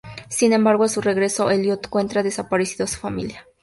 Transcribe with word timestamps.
Sin 0.29 0.51
embargo, 0.51 0.83
a 0.85 0.89
su 0.89 0.99
regreso 0.99 1.51
Eliot 1.51 1.85
encuentra 1.85 2.23
desaparecida 2.23 2.85
a 2.85 2.87
su 2.87 2.97
familia. 2.99 3.45